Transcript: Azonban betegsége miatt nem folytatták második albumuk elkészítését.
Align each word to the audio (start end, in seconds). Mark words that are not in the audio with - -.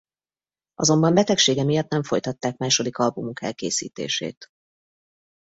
Azonban 0.75 1.13
betegsége 1.13 1.63
miatt 1.63 1.89
nem 1.89 2.03
folytatták 2.03 2.57
második 2.57 2.97
albumuk 2.97 3.41
elkészítését. 3.41 4.49